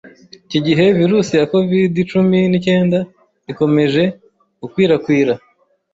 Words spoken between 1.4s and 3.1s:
covid-cumi nicyenda